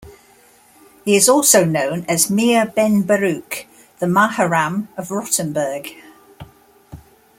[1.05, 3.67] He is also known as Meir ben Baruch,
[3.99, 5.89] the Maharam of Rothenburg.